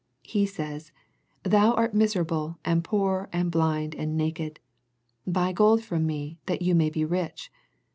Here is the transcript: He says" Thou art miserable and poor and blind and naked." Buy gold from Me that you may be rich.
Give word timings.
He 0.23 0.47
says" 0.47 0.91
Thou 1.43 1.73
art 1.75 1.93
miserable 1.93 2.57
and 2.65 2.83
poor 2.83 3.29
and 3.31 3.51
blind 3.51 3.93
and 3.93 4.17
naked." 4.17 4.59
Buy 5.27 5.51
gold 5.51 5.83
from 5.83 6.07
Me 6.07 6.39
that 6.47 6.63
you 6.63 6.73
may 6.73 6.89
be 6.89 7.05
rich. 7.05 7.51